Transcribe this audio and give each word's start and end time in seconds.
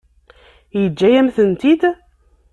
Yeǧǧa-yam-tent-id? 0.81 1.81